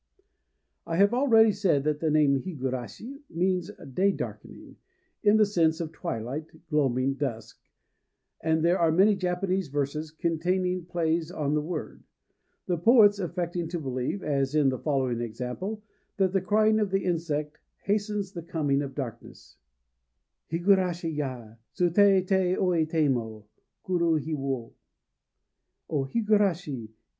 I 0.87 0.95
have 0.95 1.13
already 1.13 1.51
said 1.51 1.83
that 1.83 1.99
the 1.99 2.09
name 2.09 2.41
higurashi 2.41 3.21
means 3.29 3.69
"day 3.93 4.11
darkening," 4.11 4.77
in 5.21 5.37
the 5.37 5.45
sense 5.45 5.79
of 5.79 5.91
twilight, 5.91 6.47
gloaming, 6.71 7.13
dusk; 7.13 7.61
and 8.41 8.65
there 8.65 8.79
are 8.79 8.91
many 8.91 9.15
Japanese 9.15 9.67
verses 9.67 10.09
containing 10.09 10.85
plays 10.85 11.29
on 11.29 11.53
the 11.53 11.61
word, 11.61 12.01
the 12.65 12.79
poets 12.79 13.19
affecting 13.19 13.67
to 13.67 13.79
believe, 13.79 14.23
as 14.23 14.55
in 14.55 14.69
the 14.69 14.79
following 14.79 15.21
example, 15.21 15.83
that 16.17 16.33
the 16.33 16.41
crying 16.41 16.79
of 16.79 16.89
the 16.89 17.03
insect 17.05 17.59
hastens 17.83 18.31
the 18.31 18.41
coming 18.41 18.81
of 18.81 18.95
darkness: 18.95 19.57
Higurashi 20.51 21.15
ya! 21.15 21.57
Sutétéoitémo 21.77 23.45
Kururu 23.85 24.19
hi 24.19 24.33
wo. 24.33 24.73
O 25.91 26.05
Higurashi! 26.05 26.89